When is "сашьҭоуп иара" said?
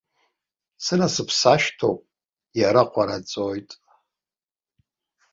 1.39-2.81